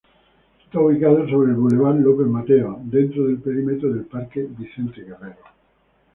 [0.65, 5.37] Está ubicado sobre el bulevar López Mateos, dentro del perímetro del parque Vicente Guerrero.